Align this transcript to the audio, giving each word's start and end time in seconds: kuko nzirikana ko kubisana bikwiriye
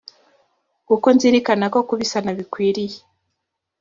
kuko 0.87 1.07
nzirikana 1.15 1.65
ko 1.73 1.79
kubisana 1.87 2.29
bikwiriye 2.37 2.99